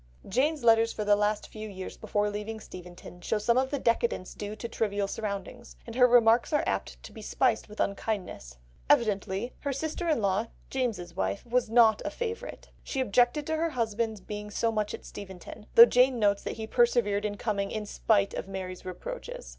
[0.27, 4.33] Jane's letters for the last few years before leaving Steventon show some of the decadence
[4.33, 8.57] due to trivial surroundings, and her remarks are apt to be spiced with unkindness.
[8.89, 13.69] Evidently her sister in law, James's wife, was not a favourite; she objected to her
[13.69, 17.85] husband's being so much at Steventon, though Jane notes that he persevered in coming "in
[17.85, 19.49] spite of Mary's reproaches."